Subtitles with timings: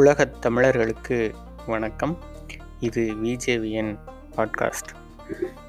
[0.00, 1.34] உலகத் தமிழர்களுக்கு
[1.66, 2.18] வணக்கம்.
[2.80, 3.98] இது விஜேவிஎன்
[4.36, 4.94] பாட்காஸ்ட்.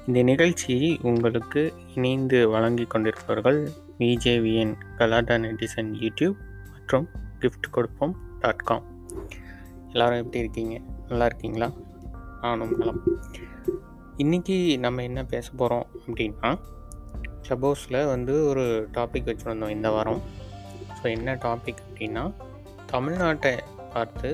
[0.06, 6.34] இந்த நிகழ்ச்சியை உங்களுக்கு இணைந்து வழங்கி கொண்டிருப்பவர்கள் விஜேவிஎன் கலாடா நெட்டிசன் யூடியூப்
[6.72, 7.08] மற்றும்
[7.40, 8.84] கிஃப்ட் கொடுப்போம் டாட் காம்
[9.92, 10.80] எல்லோரும் எப்படி இருக்கீங்க?
[11.08, 11.70] நல்லா இருக்கீங்களா?
[12.40, 13.02] நானும் நலம்.
[14.16, 16.58] இன்றைக்கி நம்ம என்ன பேச போகிறோம் அப்படின்னா
[17.42, 20.22] க்ளப் ஹவுஸில் வந்து ஒரு டாபிக் வச்சுருந்தோம் இந்த வாரம்.
[21.02, 22.32] ஸோ என்ன டாபிக் அப்படின்னா
[22.92, 23.58] தமிழ்நாட்டை
[23.94, 24.30] பார்த்து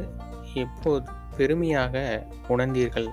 [0.64, 1.94] எப்போது பெருமையாக
[2.54, 3.08] உணர்ந்தீர்கள்?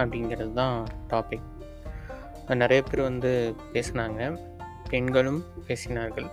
[0.00, 0.76] அப்படிங்கிறது தான்
[1.12, 1.48] டாபிக்
[2.60, 3.30] நிறைய பேர் வந்து
[3.74, 4.20] பேசினாங்க.
[4.90, 6.28] பெண்களும் பேசினார்கள்.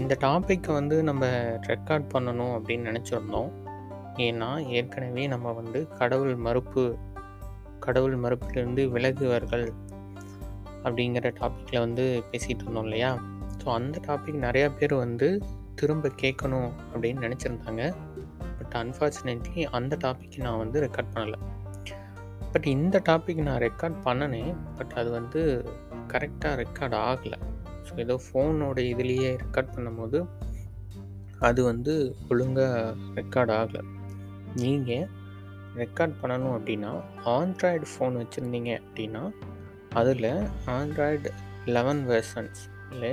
[0.00, 1.26] இந்த டாப்பிக்கை வந்து நம்ம
[1.70, 3.50] ரெக்கார்ட் பண்ணணும் அப்படின்னு நினச்சிருந்தோம்.
[4.26, 4.48] ஏன்னா
[4.78, 6.84] ஏற்கனவே நம்ம வந்து கடவுள் மறுப்பு
[7.84, 9.66] கடவுள் மறுப்பிலிருந்து விலகுவார்கள்
[10.86, 13.10] அப்படிங்கிற டாப்பிக்கில் வந்து பேசிகிட்டு இருந்தோம் இல்லையா?
[13.60, 15.28] ஸோ அந்த டாபிக் நிறையா பேர் வந்து
[15.80, 17.82] திரும்ப கேட்கணும் அப்படின்னு நினச்சிருந்தாங்க.
[18.68, 21.38] பட் அன்ஃபார்ச்சுனேட்லி அந்த டாபிக் நான் வந்து ரெக்கார்ட் பண்ணலை.
[22.52, 25.40] பட் இந்த டாபிக் நான் ரெக்கார்ட் பண்ணினேன் பட் அது வந்து
[26.12, 27.38] கரெக்டாக ரெக்கார்ட் ஆகலை.
[27.86, 30.20] ஸோ ஏதோ ஃபோனோட இதுலேயே ரெக்கார்ட் பண்ணும்போது
[31.48, 31.94] அது வந்து
[32.28, 32.82] ஒழுங்காக
[33.20, 33.82] ரெக்கார்ட் ஆகலை.
[34.64, 35.06] நீங்கள்
[35.82, 36.92] ரெக்கார்ட் பண்ணணும் அப்படின்னா
[37.36, 39.24] ஆண்ட்ராய்டு ஃபோன் வச்சுருந்தீங்க அப்படின்னா
[40.02, 40.30] அதில்
[40.76, 41.32] ஆண்ட்ராய்டு
[41.76, 43.10] லெவன் வெர்சன்ஸில்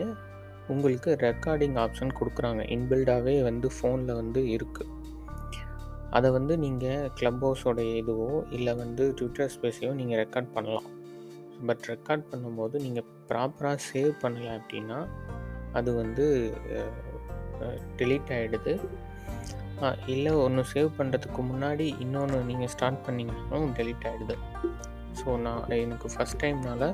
[0.73, 2.61] உங்களுக்கு ரெக்கார்டிங் ஆப்ஷன் கொடுக்குறாங்க.
[2.76, 4.92] இன்பில்டாகவே வந்து ஃபோனில் வந்து இருக்குது
[6.17, 10.88] அதை வந்து நீங்கள் க்ளப் ஹவுஸோடைய இதுவோ இல்லை வந்து ட்விட்டர் ஸ்பேஸையோ நீங்கள் ரெக்கார்ட் பண்ணலாம்.
[11.67, 14.99] பட் ரெக்கார்ட் பண்ணும்போது நீங்கள் ப்ராப்பராக சேவ் பண்ணலை அப்படின்னா
[15.80, 16.25] அது வந்து
[17.99, 18.73] டெலீட் ஆகிடுது
[20.13, 24.36] இல்லை ஒன்று சேவ் பண்ணுறதுக்கு முன்னாடி இன்னொன்று நீங்கள் ஸ்டார்ட் பண்ணிங்கனாலும் டெலீட் ஆகிடுது
[25.19, 26.88] ஸோ நான் எனக்கு ஃபஸ்ட் டைம்னால்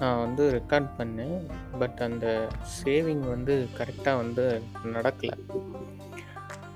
[0.00, 1.36] நான் வந்து ரெக்கார்ட் பண்ணேன்.
[1.80, 2.26] பட் அந்த
[2.78, 4.44] சேவிங் வந்து கரெக்டாக வந்து
[4.94, 5.36] நடக்கலை.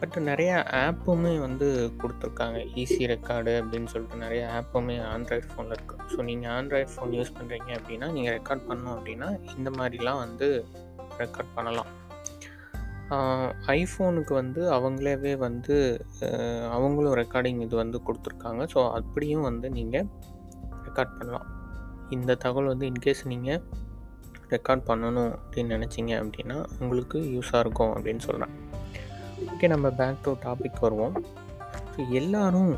[0.00, 1.66] பட் நிறையா ஆப்புமே வந்து
[2.02, 2.58] கொடுத்துருக்காங்க.
[2.82, 7.70] ஈஸி ரெக்கார்டு அப்படின்னு சொல்லிட்டு நிறைய ஆப்புமே ஆண்ட்ராய்டு ஃபோனில் இருக்குது ஸோ நீங்கள் ஆண்ட்ராய்டு ஃபோன் யூஸ் பண்ணுறீங்க
[7.78, 10.48] அப்படின்னா நீங்கள் ரெக்கார்ட் பண்ணோம் அப்படின்னா இந்த மாதிரிலாம் வந்து
[11.22, 11.90] ரெக்கார்ட் பண்ணலாம்.
[13.76, 15.76] ஐஃபோனுக்கு வந்து அவங்களே வந்து
[16.76, 18.64] அவங்களும் ரெக்கார்டிங் இது வந்து கொடுத்துருக்காங்க.
[18.74, 20.08] ஸோ அப்படியும் வந்து நீங்கள்
[20.86, 21.48] ரெக்கார்ட் பண்ணலாம்.
[22.16, 23.62] இந்த தகவல் வந்து இன்கேஸ் நீங்கள்
[24.54, 28.54] ரெக்கார்ட் பண்ணணும் அப்படின்னு நினச்சிங்க அப்படின்னா உங்களுக்கு யூஸாக இருக்கும் அப்படின்னு சொல்கிறேன்
[29.48, 31.16] ஓகே நம்ம பேக் டு டாபிக் வருவோம்.
[31.92, 32.72] ஸோ எல்லோரும்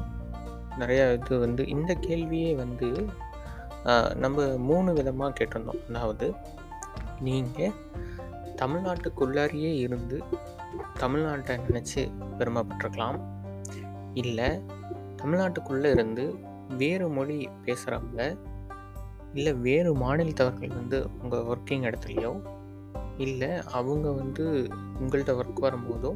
[0.80, 2.88] நிறையா இது வந்து இந்த கேள்வியே வந்து
[4.24, 5.80] நம்ம மூணு விதமாக கேட்டிருந்தோம்.
[5.90, 6.26] அதாவது
[7.28, 7.74] நீங்கள்
[8.60, 10.18] தமிழ்நாட்டுக்குள்ளாரியே இருந்து
[11.02, 12.02] தமிழ்நாட்டை நினச்சி
[12.38, 13.18] பெருமைப்பட்டிருக்கலாம்.
[14.22, 14.48] இல்லை
[15.20, 16.24] தமிழ்நாட்டுக்குள்ளே இருந்து
[16.80, 17.36] வேறு மொழி
[17.66, 18.22] பேசுகிறவங்க
[19.38, 22.32] இல்லை வேறு மாநிலத்தவர்கள் வந்து உங்கள் ஒர்க்கிங் இடத்துலையோ
[23.24, 24.46] இல்லை அவங்க வந்து
[25.02, 26.10] உங்கள்கிட்ட ஒர்க் வரும்போதோ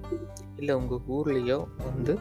[0.60, 1.58] இல்லை உங்கள் ஊர்லேயோ
[1.88, 2.14] வந்து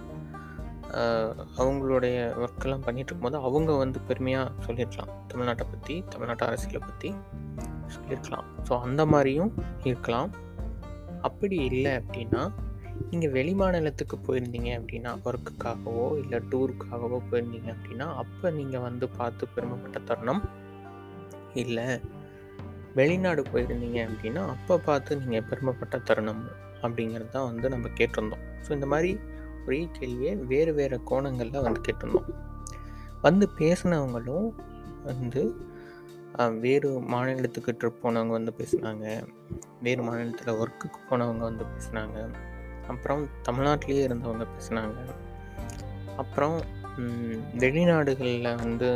[1.61, 7.09] அவங்களுடைய ஒர்க்கெல்லாம் பண்ணிகிட்டு இருக்கும்போது அவங்க வந்து பெருமையாக சொல்லியிருக்கலாம் தமிழ்நாட்டை பற்றி தமிழ்நாட்டு அரசியலை பற்றி
[7.95, 9.51] சொல்லியிருக்கலாம் ஸோ அந்த மாதிரியும்
[9.89, 10.29] இருக்கலாம்.
[11.27, 12.41] அப்படி இல்லை அப்படின்னா
[13.09, 19.99] நீங்கள் வெளி மாநிலத்துக்கு போயிருந்தீங்க அப்படின்னா ஒர்க்குக்காகவோ இல்லை டூருக்காகவோ போயிருந்தீங்க அப்படின்னா அப்போ நீங்கள் வந்து பார்த்து பெருமைப்பட்ட
[20.09, 20.43] தருணம்
[21.63, 21.87] இல்லை.
[22.99, 26.43] வெளிநாடு போயிருந்தீங்க அப்படின்னா அப்போ பார்த்து நீங்கள் பெருமைப்பட்ட தருணம்
[26.83, 28.43] அப்படிங்கிறது தான் வந்து நம்ம கேட்டிருந்தோம்.
[28.65, 29.11] ஸோ இந்த மாதிரி
[29.65, 32.29] ஒரே கேள்வியை வேறு வேறு கோணங்களில் வந்து கேட்டிருந்தோம்.
[33.27, 34.49] வந்து பேசினவங்களும்
[35.09, 35.41] வந்து
[36.63, 39.05] வேறு மாநிலத்துக்கு ட்ரிப் போனவங்க வந்து பேசினாங்க.
[39.85, 42.17] வேறு மாநிலத்தில் ஒர்க்குக்கு போனவங்க வந்து பேசினாங்க.
[42.91, 44.99] அப்புறம் தமிழ்நாட்டிலேயே இருந்தவங்க பேசினாங்க.
[46.23, 46.57] அப்புறம்
[47.63, 48.89] வெளிநாடுகளில் வந்து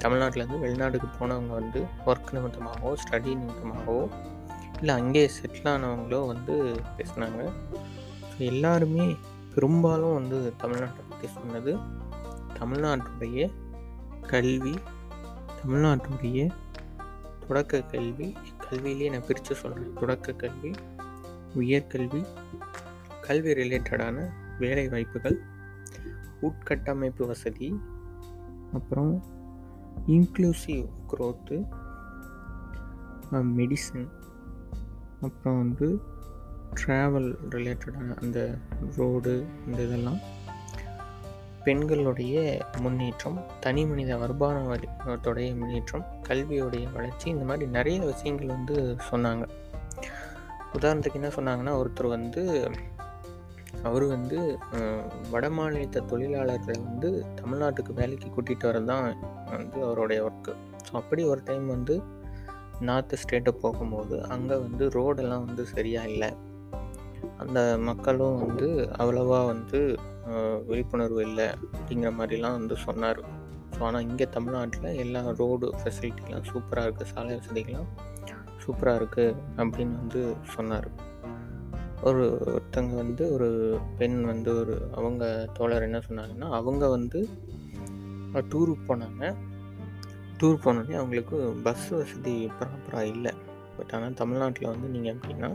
[0.00, 4.10] தமிழ்நாட்டிலேருந்து வெளிநாட்டுக்கு போனவங்க வந்து ஒர்க் நிமித்தமாகவோ ஸ்டடி நிமித்தமாகவோ
[4.80, 6.54] இல்லை அங்கேயே செட்டில் ஆனவங்களோ வந்து
[6.98, 7.40] பேசினாங்க.
[8.30, 9.16] ஸோ எல்லாருமே
[9.54, 11.76] பெரும்பாலும் வந்து தமிழ்நாட்டை பற்றி சொன்னது
[12.60, 13.50] தமிழ்நாட்டுடைய
[14.26, 14.74] கல்வி
[15.62, 16.50] தமிழ்நாட்டுடைய
[17.48, 18.36] தொடக்க கல்வி
[18.70, 20.70] கல்வியிலேயே நான் பிரித்து சொல்கிறேன் தொடக்க கல்வி
[21.54, 22.22] உயர்கல்வி
[23.20, 24.16] கல்வி ரிலேட்டடான
[24.58, 25.36] வேலை வாய்ப்புகள்
[26.42, 27.68] உட்கட்டமைப்பு வசதி
[28.72, 29.24] அப்புறம்
[30.06, 31.64] இன்க்ளூசிவ் க்ரோத்து
[33.32, 34.08] மெடிசன்
[35.20, 36.02] அப்புறம் வந்து
[36.74, 38.58] ட்ராவல் ரிலேட்டடான அந்த
[38.96, 40.18] ரோடு இந்த இதெல்லாம்
[41.64, 49.48] பெண்களுடைய முன்னேற்றம் தனி மனித வருமானத்தோடைய முன்னேற்றம் கல்வியோடைய வளர்ச்சி இந்த மாதிரி நிறைய விஷயங்கள் வந்து சொன்னாங்க.
[50.72, 52.70] உதாரணத்துக்கு என்ன சொன்னாங்கன்னா ஒருத்தர் வந்து
[53.88, 54.38] அவர் வந்து
[55.32, 57.08] வட மாநிலத்த தொழிலாளர்களை வந்து
[57.40, 60.52] தமிழ்நாட்டுக்கு வேலைக்கு கூட்டிகிட்டு வரதான் தான் வந்து அவருடைய ஒர்க்கு
[60.86, 61.94] ஸோ அப்படி ஒரு டைம் வந்து
[62.88, 66.30] நார்த்து ஸ்டேட்டு போகும்போது அங்கே வந்து ரோடெல்லாம் வந்து சரியாக இல்லை.
[67.42, 68.68] அந்த மக்களும் வந்து
[69.02, 69.80] அவ்வளவா வந்து
[70.68, 73.20] விழிப்புணர்வு இல்லை அப்படிங்கிற மாதிரிலாம் வந்து சொன்னார்.
[73.74, 77.90] ஸோ ஆனால் இங்கே தமிழ்நாட்டில் எல்லா ரோடு ஃபெசிலிட்டிலாம் சூப்பராக இருக்குது சாலை வசதிகள்லாம்
[78.64, 80.22] சூப்பராக இருக்குது அப்படின்னு வந்து
[80.54, 80.88] சொன்னார்.
[82.08, 83.48] ஒரு ஒருத்தங்க வந்து ஒரு
[83.98, 85.24] பெண் வந்து ஒரு அவங்க
[85.56, 87.20] தோழர் என்ன சொன்னாங்கன்னா அவங்க வந்து
[88.52, 89.22] டூருக்கு போனாங்க.
[90.40, 93.32] டூர் போனோடனே அவங்களுக்கு பஸ் வசதி ப்ராப்பராக இல்லை.
[93.76, 95.50] பட் ஆனால் தமிழ்நாட்டில் வந்து நீங்கள் எப்படின்னா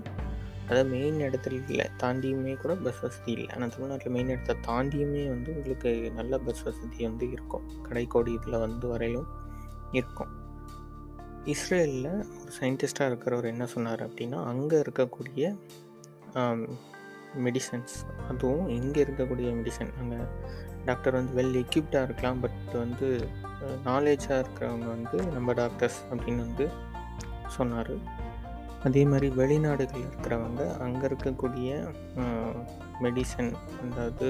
[0.67, 3.49] அதாவது மெயின் இடத்துல இல்லை தாண்டியுமே கூட பஸ் வசதி இல்லை.
[3.55, 7.65] ஆனால் தமிழ்நாட்டில் மெயின் இடத்த தாண்டியுமே வந்து உங்களுக்கு நல்ல பஸ் வசதி வந்து இருக்கும்.
[7.87, 9.29] கடைக்கோடி இதில் வந்து வரையிலும்
[9.99, 10.31] இருக்கும்.
[11.53, 15.45] இஸ்ரேலில் ஒரு சயின்டிஸ்டாக இருக்கிறவர் என்ன சொன்னார் அப்படின்னா அங்கே இருக்கக்கூடிய
[17.45, 17.95] மெடிசன்ஸ்
[18.29, 20.19] அதுவும் இங்கே இருக்கக்கூடிய மெடிசன் அங்கே
[20.87, 23.07] டாக்டர் வந்து வெல் எக்யூப்டாக இருக்கலாம் பட் வந்து
[23.87, 26.65] நாலேஜாக இருக்கிறவங்க வந்து நம்ம டாக்டர்ஸ் அப்படின்னு வந்து
[27.55, 27.95] சொன்னார்.
[28.87, 31.69] அதே மாதிரி வெளிநாடுகள் இருக்கிறவங்க அங்கே இருக்கக்கூடிய
[33.05, 33.51] மெடிசன்
[33.85, 34.27] அதாவது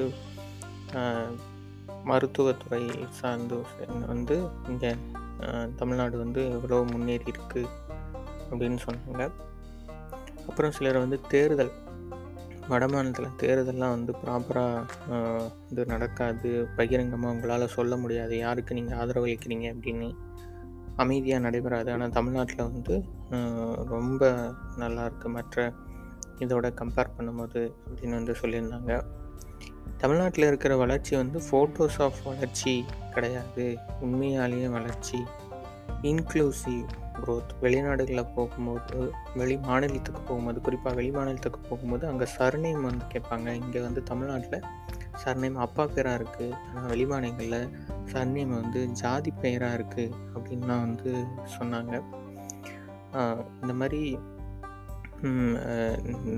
[2.10, 2.84] மருத்துவத்துறை
[3.20, 3.58] சார்ந்து
[4.14, 4.36] வந்து
[4.72, 4.92] இங்கே
[5.82, 7.72] தமிழ்நாடு வந்து எவ்வளோ முன்னேறி இருக்குது
[8.52, 9.26] அப்படின்னு சொன்னாங்க.
[10.50, 11.74] அப்புறம் சிலர் வந்து தேர்தல்
[12.70, 18.34] வட மாநிலத்தில் தேர்தல்லாம் வந்து ப்ராப்பராக இது நடக்காது பகிரங்கமாக உங்களால் சொல்ல முடியாது.
[18.46, 20.08] யாருக்கு நீங்கள் ஆதரவு அளிக்கிறீங்க அப்படின்னு
[21.04, 21.90] அமைதியாக நடைபெறாது.
[21.96, 22.96] ஆனால் தமிழ்நாட்டில் வந்து
[23.96, 24.32] ரொம்ப
[24.84, 25.68] நல்லா இருக்குது மற்ற
[26.44, 28.94] இதோட கம்பேர் பண்ணும்போது அப்படின்னு வந்து சொல்லியிருந்தாங்க.
[30.02, 32.74] தமிழ்நாட்டில் இருக்கிற வளர்ச்சி வந்து ஃபோட்டோஸ் ஆஃப் வளர்ச்சி
[33.16, 33.66] கிடையாது.
[34.06, 35.20] உண்மையாலேயே வளர்ச்சி.
[36.12, 36.88] இன்க்ளூசிவ்
[37.26, 38.98] க்ரோத் வெளிநாடுகளில் போகும்போது
[39.42, 43.48] வெளி மாநிலத்துக்கு போகும்போது குறிப்பாக வெளி மாநிலத்துக்கு போகும்போது அங்கே சர்நேம் வந்து கேட்பாங்க.
[43.64, 44.68] இங்கே வந்து தமிழ்நாட்டில்
[45.24, 47.70] சர்நேம் அப்பா பேராக இருக்குது ஆனால் வெளி மாநிலங்களில்
[48.14, 51.12] சர்நேம் வந்து ஜாதி பெயராக இருக்குது அப்படின்லாம் வந்து
[51.58, 51.94] சொன்னாங்க.
[53.62, 54.02] இந்த மாதிரி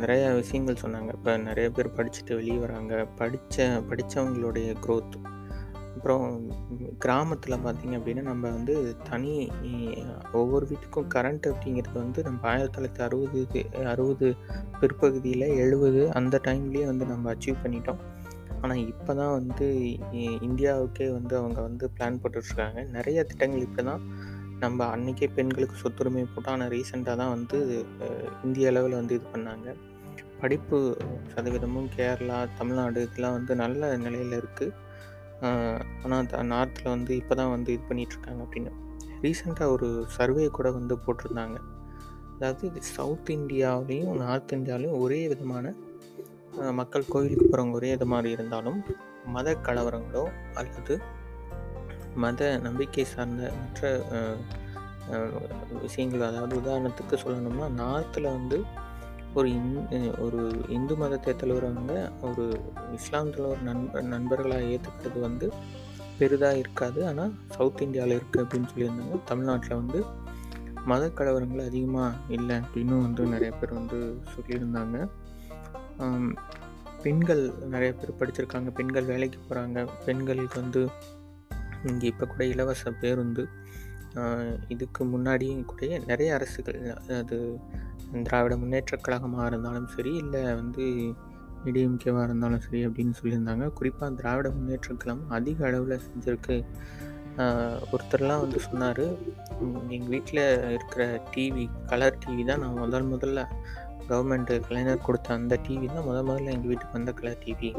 [0.02, 1.10] நிறைய விஷயங்கள் சொன்னாங்க.
[1.18, 2.94] இப்போ நிறைய பேர் படிச்சுட்டு வெளியே வராங்க.
[3.20, 5.18] படித்த படித்தவங்களுடைய க்ரோத்
[5.98, 6.26] அப்புறம்
[7.04, 8.74] கிராமத்தில் பார்த்திங்க அப்படின்னா நம்ம வந்து
[9.10, 9.32] தனி
[10.40, 13.62] ஒவ்வொரு வீட்டுக்கும் கரண்ட் அப்படிங்கிறது வந்து நம்ம ஆயிரத்தி தொள்ளாயிரத்தி அறுபது
[13.94, 14.28] அறுபது
[14.82, 18.02] பிற்பகுதியில் எழுபது அந்த டைம்லேயே வந்து நம்ம அச்சீவ் பண்ணிட்டோம்.
[18.62, 19.66] ஆனால் இப்போ தான் வந்து
[20.48, 22.82] இந்தியாவுக்கே வந்து அவங்க வந்து பிளான் போட்டுட்ருக்காங்க.
[22.98, 24.04] நிறைய திட்டங்கள் இப்போ தான்
[24.64, 26.56] நம்ம அன்றைக்கே பெண்களுக்கு சொத்துரிமை போட்டோம்.
[26.56, 27.60] ஆனால் ரீசெண்டாக தான் வந்து
[28.48, 29.70] இந்திய அளவில் வந்து இது பண்ணாங்க.
[30.42, 30.78] படிப்பு
[31.34, 34.74] சதவீதமும் கேரளா தமிழ்நாடு இதெல்லாம் வந்து நல்ல நிலையில் இருக்குது
[36.04, 38.72] ஆனால் நார்த்தில் வந்து இப்போ தான் வந்து இது பண்ணிகிட்ருக்காங்க அப்படின்னு.
[39.24, 41.58] ரீசெண்டாக ஒரு சர்வே கூட வந்து போட்டிருந்தாங்க.
[42.36, 45.74] அதாவது சவுத் இந்தியாவிலையும் நார்த் இந்தியாவிலையும் ஒரே விதமான
[46.80, 48.80] மக்கள் கோவிலுக்கு போகிறவங்க ஒரே இது மாதிரி இருந்தாலும்
[49.36, 50.24] மத கலவரங்களோ
[50.60, 50.96] அல்லது
[52.24, 53.90] மத நம்பிக்கை சார்ந்த மற்ற
[55.82, 58.58] விஷயங்கள் அதாவது உதாரணத்துக்கு சொல்லணும்னா நார்த்தில் வந்து
[59.36, 59.72] ஒரு இந்
[60.26, 60.42] ஒரு
[60.76, 62.46] இந்து மதத்தை தலைவரவங்க ஒரு
[62.94, 65.48] இஸ்லாம் தலைவர் நண்பர் நண்பர்களாக ஏற்றுக்கிறது வந்து
[66.20, 67.00] பெரிதாக இருக்காது.
[67.08, 69.18] ஆனால் சவுத் இந்தியாவில் இருக்குது அப்படின்னு சொல்லியிருந்தாங்க.
[69.32, 70.00] தமிழ்நாட்டில் வந்து
[70.92, 74.00] மத கலவரங்கள் அதிகமாக இல்லை அப்படின்னு வந்து நிறைய பேர் வந்து
[74.34, 74.98] சொல்லியிருந்தாங்க.
[77.04, 77.44] பெண்கள்
[77.74, 78.70] நிறைய பேர் படிச்சிருக்காங்க.
[78.80, 80.82] பெண்கள் வேலைக்கு போகிறாங்க பெண்களுக்கு வந்து
[81.90, 83.44] இங்கே இப்போ கூட இலவச பேருந்து
[84.68, 86.80] இதுக்கு முன்னாடியும் கூட நிறைய அரசுகள்
[87.20, 87.38] அது
[88.28, 90.84] திராவிட முன்னேற்றக் கழகமாக இருந்தாலும் சரி இல்லை வந்து
[91.70, 93.66] இடிஎம்கேவாக இருந்தாலும் சரி அப்படின்னு சொல்லியிருந்தாங்க.
[93.80, 96.58] குறிப்பாக திராவிட முன்னேற்ற கழகம் அதிக அளவில் செஞ்சுருக்கு.
[97.94, 99.04] ஒருத்தர்லாம் வந்து சொன்னார்
[99.96, 100.42] எங்கள் வீட்டில்
[100.76, 103.42] இருக்கிற டிவி கலர் டிவி தான் நான் முதல் முதல்ல
[104.10, 107.70] கவர்மெண்ட்டு கலைஞர் கொடுத்த அந்த டிவி தான் முதல் முதல்ல எங்கள் வீட்டுக்கு வந்த கலர் டிவி.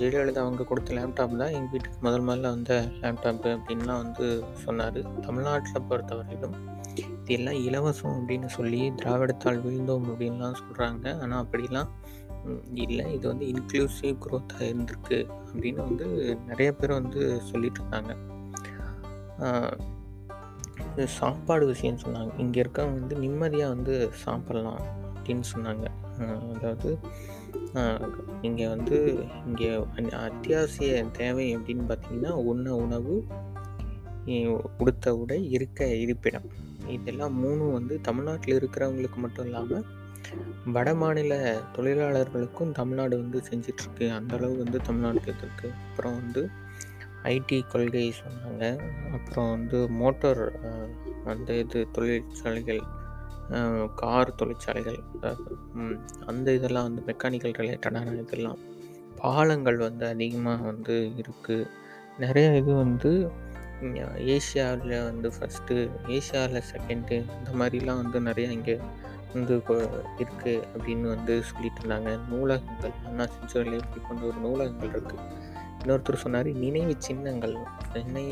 [0.00, 4.28] ஜெயலலிதா அவங்க கொடுத்த லேப்டாப் தான் எங்கள் வீட்டுக்கு முதல் முதல்ல வந்த லேப்டாப்பு அப்படின்லாம் வந்து
[4.64, 5.00] சொன்னார்.
[5.26, 6.56] தமிழ்நாட்டில் பொறுத்தவரையிலும்
[7.34, 11.90] எல்லாம் இலவசம் அப்படின்னு சொல்லி திராவிடத்தால் விழுந்தோம் அப்படின்லாம் சொல்கிறாங்க ஆனால் அப்படிலாம்
[12.84, 13.04] இல்லை.
[13.16, 15.18] இது வந்து இன்க்ளூசிவ் க்ரோத்தாக இருந்திருக்கு
[15.50, 16.06] அப்படின்னு வந்து
[16.50, 18.12] நிறைய பேர் வந்து சொல்லிட்டு இருந்தாங்க
[21.16, 22.30] சாப்பாடு விஷயம் சொன்னாங்க.
[22.42, 25.86] இங்கே இருக்கவங்க வந்து நிம்மதியாக வந்து சாப்பிட்லாம் அப்படின்னு சொன்னாங்க.
[26.54, 26.90] அதாவது
[28.48, 28.96] இங்கே வந்து
[29.48, 29.68] இங்கே
[30.28, 33.16] அத்தியாவசிய தேவை அப்படின்னு பார்த்தீங்கன்னா உண்ண உணவு
[34.82, 36.48] உடுத்த உடை இருக்க இருப்பிடம்.
[36.94, 39.86] இதெல்லாம் மூணும் வந்து தமிழ்நாட்டில் இருக்கிறவங்களுக்கு மட்டும் இல்லாமல்
[40.74, 41.34] வட மாநில
[41.74, 44.06] தொழிலாளர்களுக்கும் தமிழ்நாடு வந்து செஞ்சிட்ருக்கு.
[44.18, 46.42] அந்தளவு வந்து தமிழ்நாட்டுக்கு இருக்குது அப்புறம் வந்து
[47.32, 48.64] ஐடி கொள்கை சொன்னாங்க.
[49.16, 50.44] அப்புறம் வந்து மோட்டார்
[51.32, 52.82] அந்த இது தொழிற்சாலைகள்
[54.00, 55.00] கார் தொழிற்சாலைகள்
[56.30, 58.60] அந்த இதெல்லாம் வந்து மெக்கானிக்கல் ரிலேட்டடான இதெல்லாம்
[59.20, 61.68] பாலங்கள் வந்து அதிகமாக வந்து இருக்குது
[62.22, 63.10] நிறைய இது வந்து
[64.34, 65.74] ஏஷியாவில் வந்து ஃபஸ்ட்டு
[66.16, 68.76] ஏஷியாவில் செகண்டு இந்த மாதிரிலாம் வந்து நிறையா இங்கே
[69.34, 69.54] வந்து
[70.22, 72.10] இருக்குது அப்படின்னு வந்து சொல்லிட்டு இருந்தாங்க.
[72.32, 75.24] நூலகங்கள் அண்ணா செஞ்சுரியில் இப்படி கொண்ட ஒரு நூலகங்கள் இருக்குது
[75.80, 77.56] இன்னொருத்தர் சொன்னார் நினைவு சின்னங்கள்
[77.92, 78.24] சென்னை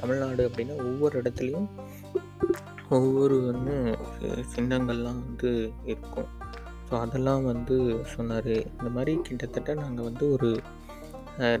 [0.00, 1.68] தமிழ்நாடு அப்படின்னா ஒவ்வொரு இடத்துலையும்
[2.96, 3.74] ஒவ்வொரு வந்து
[4.54, 5.50] சின்னங்கள்லாம் வந்து
[5.92, 6.28] இருக்கும்.
[6.86, 7.76] ஸோ அதெல்லாம் வந்து
[8.14, 8.54] சொன்னார்.
[8.76, 10.50] இந்த மாதிரி கிட்டத்தட்ட நாங்கள் வந்து ஒரு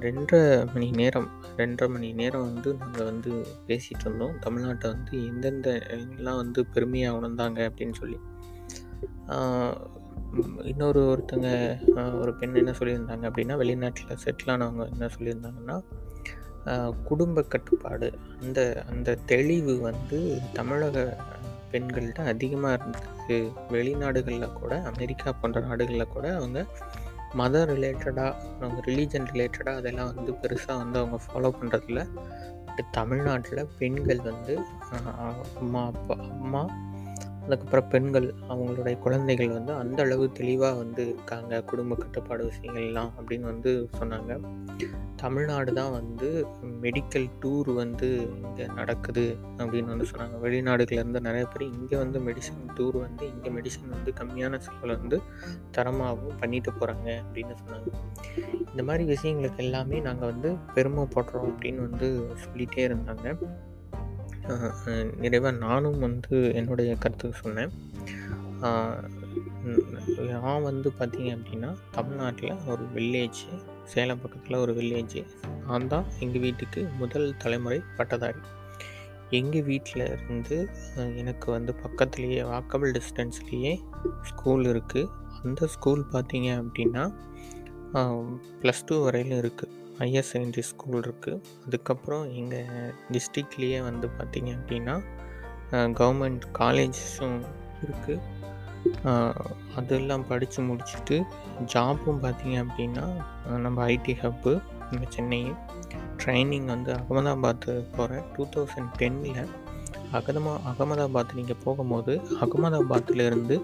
[0.04, 0.40] ரெண்டரை
[0.72, 3.30] மணி நேரம் ரெண்டரை மணி நேரம் வந்து நாங்கள் வந்து
[3.66, 4.34] பேசிகிட்டு இருந்தோம்.
[4.46, 8.18] தமிழ்நாட்டை வந்து எந்தெந்த எல்லாம் வந்து பெருமையாக உணர்ந்தாங்க அப்படின்னு சொல்லி.
[10.70, 11.48] இன்னொரு ஒருத்தங்க
[12.20, 15.76] ஒரு பெண் என்ன சொல்லியிருந்தாங்க அப்படின்னா வெளிநாட்டில் செட்டில் ஆனவங்க என்ன சொல்லியிருந்தாங்கன்னா
[17.08, 18.08] குடும்ப கட்டுப்பாடு
[18.42, 18.60] அந்த
[18.90, 20.18] அந்த தெளிவு வந்து
[20.52, 21.04] தமிழக
[21.72, 23.38] பெண்கள்கிட்ட அதிகமாக இருந்தது.
[23.70, 26.58] வெளிநாடுகளில் கூட அமெரிக்கா போன்ற நாடுகளில் கூட அவங்க
[27.34, 32.02] மத ரிலேட்டடாக அவங்க ரிலீஜன் ரிலேட்டடாக அதெல்லாம் வந்து பெருசாக வந்து அவங்க ஃபாலோ பண்ணுறதில்ல
[32.66, 34.58] பட் தமிழ்நாட்டில் பெண்கள் வந்து
[35.60, 36.62] அம்மா அப்பா அம்மா
[37.44, 41.60] அதுக்கப்புறம் பெண்கள் அவங்களுடைய குழந்தைகள் வந்து அந்த அளவு தெளிவாக வந்து இருக்காங்க.
[41.62, 44.40] குடும்ப கட்டுப்பாடு விஷயங்கள்லாம் அப்படின்னு வந்து சொன்னாங்க.
[45.16, 46.46] தமிழ்நாடு தான் வந்து
[46.82, 48.08] மெடிக்கல் டூர் வந்து
[48.44, 50.36] இங்கே நடக்குது அப்படின்னு வந்து சொன்னாங்க.
[50.46, 55.20] வெளிநாடுகள்லேருந்து நிறைய பேர் இங்கே வந்து மெடிசன் டூர் வந்து இங்கே மெடிசன் வந்து கம்மியான செலவில் வந்து
[55.78, 57.90] தரமாகவும் பண்ணிட்டு போகிறாங்க அப்படின்னு சொன்னாங்க.
[58.70, 62.08] இந்த மாதிரி விஷயங்களுக்கு எல்லாமே நாங்கள் வந்து பெருமைப்படுறோம் அப்படின்னு வந்து
[62.44, 63.36] சொல்லிகிட்டே இருந்தாங்க.
[65.22, 67.72] நிறைவாக நானும் வந்து என்னுடைய கருத்துக்கு சொன்னேன்.
[70.30, 73.42] நான் வந்து பார்த்தீங்க அப்படின்னா தமிழ்நாட்டில் ஒரு வில்லேஜ்
[73.92, 75.18] சேலம் பக்கத்தில் ஒரு வில்லேஜ்
[75.66, 78.42] நான் தான் எங்கள் வீட்டுக்கு முதல் தலைமுறை பட்டதாரி.
[79.38, 80.56] எங்கள் வீட்டில் இருந்து
[81.16, 83.72] எனக்கு வந்து பக்கத்துலேயே வாக்கபிள் டிஸ்டன்ஸ்லேயே
[84.22, 85.10] ஸ்கூல் இருக்குது
[85.42, 87.04] அந்த ஸ்கூல் பார்த்தீங்க அப்படின்னா
[88.62, 94.94] ப்ளஸ் டூ வரையிலும் இருக்குது ஹையர் செகண்டரி ஸ்கூல் இருக்குது அதுக்கப்புறம் எங்கள் டிஸ்ட்ரிக்ட்லேயே வந்து பார்த்திங்க அப்படின்னா
[95.70, 97.40] கவர்மெண்ட் காலேஜஸும்
[97.82, 98.38] இருக்குது
[99.74, 101.16] அதெல்லாம் படித்து முடிச்சுட்டு
[101.64, 103.04] ஜாப்பும் பார்த்திங்க அப்படின்னா
[103.58, 105.52] நம்ம ஐடி ஹப்பு நம்ம சென்னை.
[106.16, 107.66] ட்ரைனிங் வந்து அகமதாபாத்
[107.96, 109.48] போகிறேன் டூ தௌசண்ட் டென்னில்
[110.12, 113.58] அகதமா அகமதாபாத் நீங்கள் போகும்போது அகமதாபாத்லேருந்து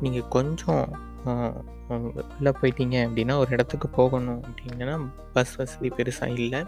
[0.00, 0.86] நீங்கள் கொஞ்சம்
[2.36, 4.94] உள்ளே போயிட்டீங்க அப்படின்னா ஒரு இடத்துக்கு போகணும் அப்படிங்கன்னா
[5.36, 6.60] பஸ் வசதி பெருசாக இல்லை.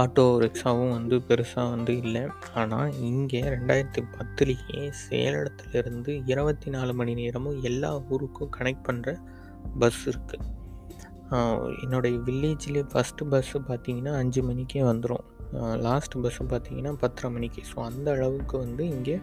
[0.00, 2.22] ஆட்டோ ரிக்ஷாவும் வந்து பெருசாக வந்து இல்லை.
[2.60, 9.14] ஆனால் இங்கே ரெண்டாயிரத்தி பத்துலேயே சேலத்துலேருந்து இருபத்தி நாலு மணி நேரமும் எல்லா ஊருக்கும் கனெக்ட் பண்ணுற
[9.82, 10.46] பஸ் இருக்குது
[11.84, 15.24] என்னுடைய வில்லேஜ்லேயே ஃபஸ்ட்டு பஸ்ஸு பார்த்தீங்கன்னா அஞ்சு மணிக்கே வந்துடும்
[15.86, 17.62] லாஸ்ட் பஸ்ஸு பார்த்தீங்கன்னா பத்தரை மணிக்கு.
[17.70, 19.16] ஸோ அந்த அளவுக்கு வந்து இங்கே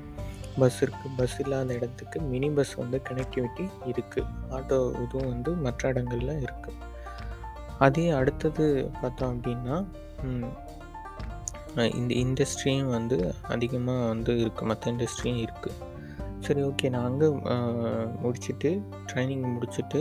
[0.60, 6.42] பஸ் இருக்குது பஸ் இல்லாத இடத்துக்கு மினி பஸ் வந்து கனெக்டிவிட்டி இருக்குது ஆட்டோ இதுவும் வந்து மற்ற இடங்களில்
[6.42, 6.82] இருக்குது
[7.80, 8.66] அதே அடுத்தது
[9.02, 9.78] பார்த்தோம் அப்படின்னா
[11.96, 15.94] இந்த இண்டஸ்ட்ரியும் வந்து அதிகமாக வந்து இருக்குது மற்ற இண்டஸ்ட்ரியும் இருக்குது
[16.40, 17.28] சரி ஓகே நான் அங்கே
[18.24, 18.70] முடிச்சுட்டு
[19.06, 20.00] ட்ரைனிங் முடிச்சுட்டு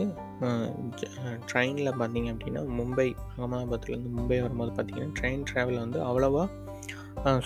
[1.46, 6.44] ட்ரெயினில் பார்த்தீங்க அப்படின்னா மும்பை அகமதாபாத்லேருந்து மும்பை வரும்போது பார்த்தீங்கன்னா ட்ரெயின் ட்ராவல் வந்து அவ்வளோவா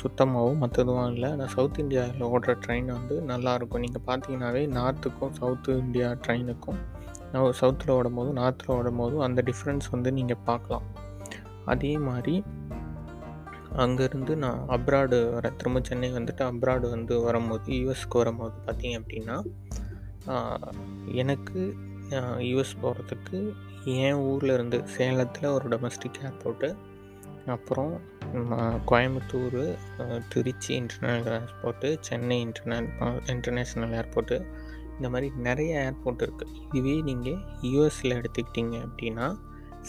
[0.01, 1.31] சுத்தமாகவும் மற்றதும் இல்லை.
[1.31, 6.81] ஆனால் சவுத் இந்தியாவில் ஓடுற ட்ரெயின் வந்து நல்லாயிருக்கும் நீங்கள் பார்த்தீங்கன்னாவே நார்த்துக்கும் சவுத்து இந்தியா ட்ரெயினுக்கும்
[7.53, 10.87] சவுத்தில் ஓடும்போது நார்த்தில் ஓடும்போதும் அந்த டிஃப்ரென்ஸ் வந்து நீங்கள் பார்க்கலாம்
[11.65, 12.35] அதே மாதிரி
[13.77, 19.37] அங்கேருந்து நான் அப்ராடு வர திரும்ப சென்னை வந்துட்டு அப்ராடு வந்து வரும்போது யூஎஸ்க்கு வரும்போது பார்த்தீங்க அப்படின்னா
[21.15, 21.61] எனக்கு
[22.39, 23.39] யூஎஸ் போகிறதுக்கு
[23.85, 26.71] என் ஊரில் இருந்து சேலத்தில் ஒரு டொமஸ்டிக் ஏர்போர்ட்டு
[27.57, 27.93] அப்புறம்
[28.91, 29.61] Coimbatore
[30.29, 32.79] Trichy international airport Chennai inter
[33.35, 34.37] international airport
[34.97, 37.41] இந்த மாதிரி நிறைய ஏர்போர்ட் இருக்குது இதுவே நீங்கள்
[37.75, 39.27] யூஎஸில் எடுத்துக்கிட்டிங்க அப்படின்னா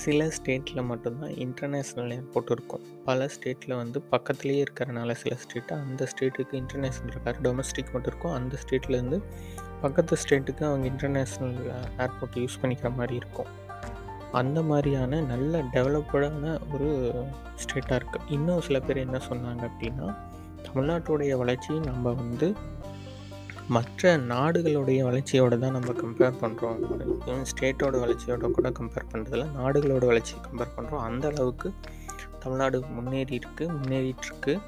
[0.02, 2.84] சில ஸ்டேட்டில் மட்டும்தான் இன்டர்நேஷ்னல் ஏர்போர்ட் இருக்கும்.
[3.08, 8.36] பல ஸ்டேட்டில் வந்து பக்கத்துலேயே இருக்கிறனால சில ஸ்டேட்டு அந்த ஸ்டேட்டுக்கு இன்டர்நேஷ்னல் இருக்காது டொமஸ்டிக் மட்டும் இருக்கும்.
[8.40, 9.20] அந்த ஸ்டேட்லேருந்து
[9.82, 11.58] பக்கத்து ஸ்டேட்டுக்கு அவங்க இன்டர்நேஷ்னல்
[12.06, 13.52] ஏர்போர்ட் யூஸ் பண்ணிக்கிற மாதிரி இருக்கும்.
[14.32, 16.90] அந்த மாதிரியான நல்ல டெவலப்டான ஒரு
[17.56, 20.16] ஸ்டேட்டாக இருக்குது இன்னும் சில பேர் என்ன சொன்னாங்க அப்படின்னா
[20.64, 22.56] தமிழ்நாட்டுடைய வளர்ச்சி நம்ம வந்து
[23.68, 26.78] மற்ற நாடுகளுடைய வளர்ச்சியோடு தான் நம்ம கம்பேர் பண்ணுறோம்
[27.26, 31.74] ஈவன் ஸ்டேட்டோட வளர்ச்சியோட கூட கம்பேர் பண்ணுறதில்ல நாடுகளோட வளர்ச்சியை கம்பேர் பண்ணுறோம் அந்த அளவுக்கு
[32.40, 34.60] தமிழ்நாடு முன்னேறி இருக்குது முன்னேறிட்டுருக்கு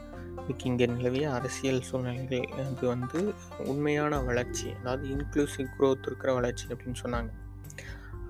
[0.44, 3.34] இதுக்கு இங்கே நிலவிய அரசியல் சூழ்நிலைகள் அது வந்து
[3.65, 7.30] உண்மையான வளர்ச்சி அதாவது இன்க்ளூசிவ் க்ரோத் இருக்கிற வளர்ச்சி அப்படின்னு சொன்னாங்க.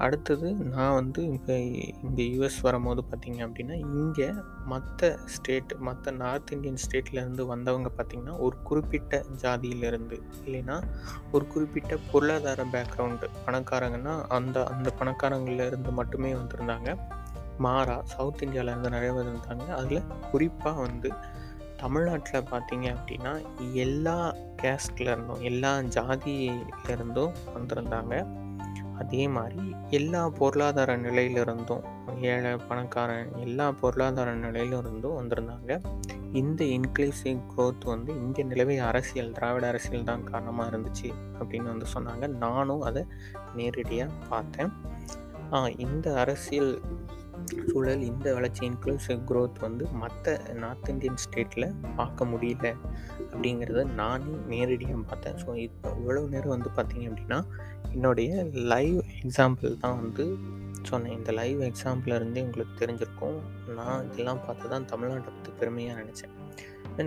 [0.01, 1.55] அடுத்தது நான் வந்து இப்போ
[2.03, 4.33] இங்கே யூஎஸ் வரும்போது பார்த்திங்க அப்படின்னா இங்கே
[4.65, 10.77] மற்ற ஸ்டேட் மற்ற நார்த் இந்தியன் ஸ்டேட்லேருந்து வந்தவங்க பார்த்திங்கன்னா ஒரு குறிப்பிட்ட ஜாதியிலேருந்து இல்லைன்னா
[11.31, 16.97] ஒரு குறிப்பிட்ட பொருளாதார பேக்ரவுண்டு பணக்காரங்கன்னா அந்த அந்த பணக்காரங்கள்லேருந்து மட்டுமே வந்திருந்தாங்க.
[17.57, 21.11] மாறா சவுத் இந்தியாவிலேருந்து நிறைய பேர் இருந்தாங்க அதில் குறிப்பாக வந்து
[21.77, 23.31] தமிழ்நாட்டில் பார்த்தீங்க அப்படின்னா
[23.73, 28.15] எல்லா கேஸ்ட்லேருந்தும் எல்லா ஜாதியிலேருந்தும் வந்திருந்தாங்க.
[29.01, 31.83] அதே மாதிரி எல்லா பொருளாதார நிலையிலிருந்தும்
[32.21, 35.71] ஏழை பணக்காரன் எல்லா பொருளாதார நிலையிலிருந்தும் வந்திருந்தாங்க.
[36.39, 42.27] இந்த இன்க்ளூசிவ் க்ரோத் வந்து இங்கே நிலவிய அரசியல் திராவிட அரசியல் தான் காரணமாக இருந்துச்சு அப்படின்னு வந்து சொன்னாங்க.
[42.45, 43.03] நானும் அதை
[43.55, 44.71] நேரடியாக பார்த்தேன்.
[45.77, 46.71] இந்த அரசியல்
[47.69, 50.33] சூழல் இந்த வளர்ச்சி இன்க்ளூசிவ் க்ரோத் வந்து மற்ற
[50.63, 51.67] நார்த் இந்தியன் ஸ்டேட்டில்
[51.99, 52.67] பார்க்க முடியல
[53.31, 55.37] அப்படிங்கிறத நானே நேரடியாக பார்த்தேன்.
[55.43, 57.39] ஸோ இப்போ இவ்வளோ நேரம் வந்து பார்த்தீங்க அப்படின்னா
[57.93, 58.43] என்னுடைய
[58.73, 60.25] லைவ் எக்ஸாம்பிள் தான் வந்து
[60.89, 61.15] சொன்னேன்.
[61.17, 63.39] இந்த லைவ் எக்ஸாம்பிள் இருந்தே உங்களுக்கு தெரிஞ்சிருக்கும்.
[63.79, 66.35] நான் இதெல்லாம் பார்த்து தான் தமிழ்நாட்டை பற்றி பெருமையாக நினச்சேன்.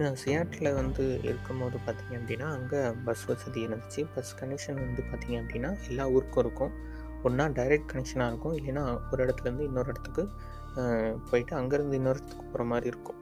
[0.03, 4.03] நான் சியாட்டில் வந்து இருக்கும்போது பார்த்தீங்க அப்படின்னா அங்கே பஸ் வசதி இருந்துச்சு.
[4.14, 6.75] பஸ் கனெக்ஷன் வந்து பார்த்தீங்க அப்படின்னா எல்லா ஊருக்கும் இருக்கும்.
[7.28, 8.57] ஒன்றா டைரக்ட் கனெக்ஷனாக இருக்கும்.
[8.59, 10.25] இல்லைன்னா ஒரு இடத்துலேருந்து இன்னொரு இடத்துக்கு
[11.31, 13.21] போயிட்டு அங்கேருந்து இன்னொரு இடத்துக்கு போகிற மாதிரி இருக்கும்.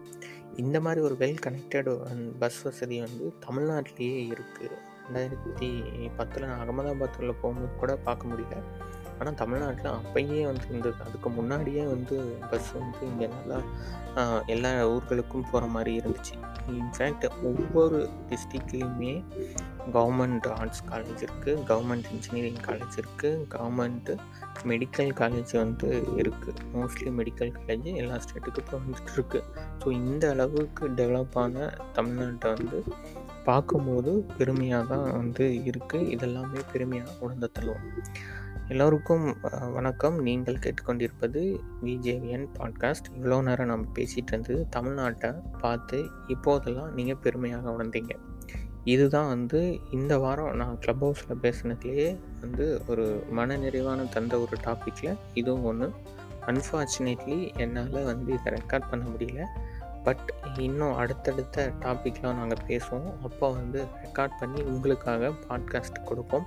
[0.63, 1.91] இந்த மாதிரி ஒரு வெல் கனெக்டட்
[2.41, 5.69] பஸ் வசதி வந்து தமிழ்நாட்டிலேயே இருக்குது ரெண்டாயிரத்தி
[6.19, 8.57] பத்தில் நான் அகமதாபாத்தில் போகும்போது கூட பார்க்க முடியல.
[9.19, 10.97] ஆனால் தமிழ்நாட்டில் அப்பயே வந்து இருந்தது.
[11.07, 12.17] அதுக்கு முன்னாடியே வந்து
[12.51, 13.59] பஸ் வந்து இங்கே நல்லா
[14.55, 16.35] எல்லா ஊர்களுக்கும் போகிற மாதிரி இருந்துச்சு.
[16.81, 17.99] இன்ஃபேக்ட் ஒவ்வொரு
[18.31, 19.15] டிஸ்ட்ரிக்ட்லேயுமே
[19.95, 24.17] கவர்மெண்ட் ஆர்ட்ஸ் காலேஜ் இருக்குது கவர்மெண்ட் இன்ஜினியரிங் காலேஜ் இருக்குது கவர்மெண்ட்டு
[24.65, 29.43] மெடிக்கல் காலேஜ் வந்து இருக்குது மோஸ்ட்லி மெடிக்கல் காலேஜ் எல்லா ஸ்டேட்டுக்கும் இப்போ வந்துட்டு இருக்குது
[29.85, 32.81] ஸோ இந்த அளவுக்கு டெவலப் ஆன தமிழ்நாட்டை வந்து
[33.45, 37.87] பார்க்கும்போது பெருமையாக தான் வந்து இருக்குது இதெல்லாமே பெருமையாக உணர்ந்து தள்ளுவோம்.
[38.69, 39.37] எல்லோருக்கும்
[39.73, 40.19] வணக்கம்.
[40.21, 48.15] நீங்கள் கேட்டுக்கொண்டிருப்பது விஜேவிஎன் பாட்காஸ்ட் இவ்வளோ நேரம் நம்ம பேசிகிட்டு இருந்தது தமிழ்நாட்டை பார்த்து இப்போதெல்லாம் நீங்கள் பெருமையாக உணர்ந்தீங்க.
[48.85, 55.19] இதுதான் வந்து இந்த வாரம் நான் க்ளப் ஹவுஸில் பேசினதுலேயே வந்து ஒரு மன நிறைவான தந்த ஒரு டாப்பிக்கில்
[55.35, 55.93] இதுவும் ஒன்று
[56.47, 59.45] அன்ஃபார்ச்சுனேட்லி என்னால் வந்து இதை ரெக்கார்ட் பண்ண முடியல.
[60.05, 63.13] பட் இன்னும் அடுத்தடுத்த டாப்பிக்லாம் நாங்கள் பேசுவோம்.
[63.23, 66.47] அப்போ வந்து ரெக்கார்ட் பண்ணி உங்களுக்காக பாட்காஸ்ட் கொடுப்போம்.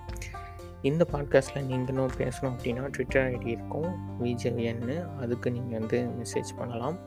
[0.81, 4.23] இந்த பாட்காஸ்ட்டில் நீங்களும் பேசணும் அப்படின்னா ட்விட்டர் ஐடி இருக்கும்.
[4.23, 6.97] விஜேஎன்னு அதுக்கு நீங்கள் வந்து மெசேஜ் பண்ணலாம்.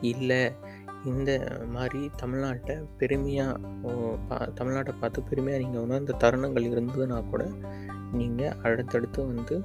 [0.00, 0.52] இல்லை
[1.10, 1.30] இந்த
[1.74, 3.92] மாதிரி தமிழ்நாட்டை பெருமையாக
[4.58, 7.44] தமிழ்நாட்டை பார்த்து பெருமையாக நீங்கள் உணர்ந்த தருணங்கள் இருந்ததுன்னா கூட
[8.18, 9.56] நீங்கள் அடுத்தடுத்து வந்து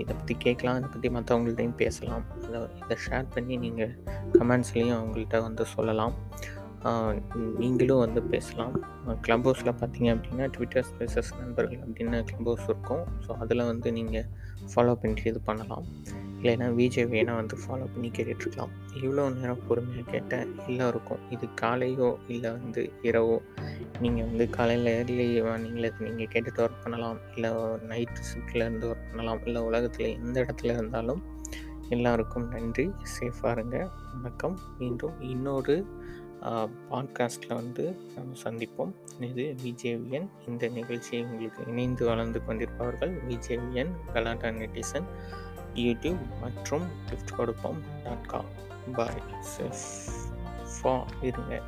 [0.00, 2.24] இதை பற்றி கேட்கலாம் இதை பற்றி மற்றவங்கள்ட்டையும் பேசலாம்.
[2.44, 3.92] அதை இதை ஷேர் பண்ணி நீங்கள்
[4.38, 6.14] கமெண்ட்ஸ்லேயும் அவங்கள்ட்ட வந்து சொல்லலாம்.
[7.60, 8.74] நீங்களும் வந்து பேசலாம்.
[9.24, 13.04] க்ளப் ஹவுஸில் பார்த்தீங்க அப்படின்னா ட்விட்டர் ஸ்பேசஸ் நண்பர்கள் அப்படின்னு க்ளப் ஹவுஸ் இருக்கும்.
[13.26, 14.26] ஸோ அதில் வந்து நீங்கள்
[14.72, 15.86] ஃபாலோ பண்ணிட்டு இது பண்ணலாம்.
[16.44, 18.72] இல்லைன்னா விஜய் வேணால் வந்து ஃபாலோ பண்ணி கேட்டுட்ருக்கலாம்.
[18.94, 23.36] இவ்வளோ நேரம் பொறுமையாக கேட்டால் எல்லோருக்கும் இது காலையோ இல்லை வந்து இரவோ?
[24.00, 27.20] நீங்கள் வந்து காலையில் ஏர்லி மார்னிங்கில் நீங்கள் கேட்டுட்டு ஒர்க் பண்ணலாம்.
[27.34, 27.50] இல்லை
[27.92, 29.40] நைட்டு ஷிஃப்டில் இருந்து ஒர்க் பண்ணலாம்.
[29.44, 31.22] இல்லை உலகத்தில் எந்த இடத்துல இருந்தாலும்
[31.88, 32.86] எல்லாருக்கும் நன்றி.
[33.14, 33.78] சேஃபாக இருங்க.
[34.12, 34.58] வணக்கம்.
[34.78, 35.76] மீண்டும் இன்னொரு
[36.90, 38.92] பாட்காஸ்ட்டில் வந்து நம்ம சந்திப்போம்.
[39.30, 45.08] இது விஜேவியன் இந்த நிகழ்ச்சியை உங்களுக்கு இணைந்து வளர்ந்து கொண்டிருப்பவர்கள் விஜேவியன் கலாட்டா நெட்டிசன்
[45.74, 48.50] யூடியூப் மற்றும் கிஃப்ட் கொடுப்போம் டாட் காம்
[48.92, 49.84] பாய் சேஃப்
[50.74, 51.62] ஃபா இருங்க.